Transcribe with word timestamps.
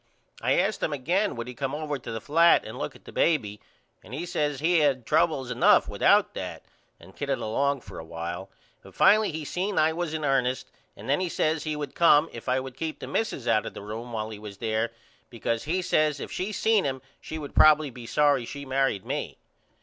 I 0.41 0.53
asked 0.57 0.81
him 0.81 0.93
again 0.93 1.35
would 1.35 1.47
he 1.47 1.53
come 1.53 1.75
over 1.75 1.99
to 1.99 2.11
the 2.11 2.19
flat 2.19 2.65
and 2.65 2.75
look 2.79 2.95
at 2.95 3.05
the 3.05 3.11
baby 3.11 3.59
and 4.03 4.15
he 4.15 4.25
says 4.25 4.59
he 4.59 4.79
had 4.79 5.05
troubles 5.05 5.51
enough 5.51 5.87
without 5.87 6.33
that 6.33 6.63
and 6.99 7.15
kidded 7.15 7.37
along 7.37 7.81
for 7.81 7.99
a 7.99 8.03
while 8.03 8.49
but 8.81 8.95
finally 8.95 9.31
he 9.31 9.45
seen 9.45 9.77
I 9.77 9.93
was 9.93 10.15
in 10.15 10.25
ernest 10.25 10.71
and 10.97 11.07
then 11.07 11.19
he 11.19 11.29
says 11.29 11.65
he 11.65 11.75
would 11.75 11.93
come 11.93 12.31
if 12.33 12.49
I 12.49 12.59
would 12.59 12.77
keep 12.77 12.97
the 12.97 13.05
missus 13.05 13.47
out 13.47 13.67
of 13.67 13.75
the 13.75 13.83
room 13.83 14.11
while 14.11 14.31
he 14.31 14.39
was 14.39 14.57
there 14.57 14.89
because 15.29 15.65
he 15.65 15.83
says 15.83 16.19
if 16.19 16.31
she 16.31 16.51
seen 16.51 16.83
him 16.83 17.03
she 17.19 17.37
would 17.37 17.53
probily 17.53 17.91
be 17.91 18.07
sorry 18.07 18.43
she 18.43 18.65
married 18.65 19.05
me. 19.05 19.37